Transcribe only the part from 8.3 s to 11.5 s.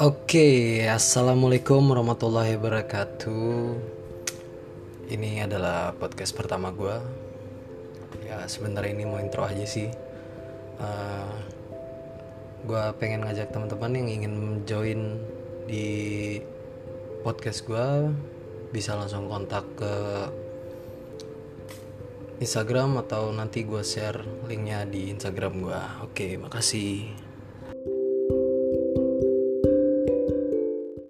sebentar ini mau intro aja sih. Eh, uh,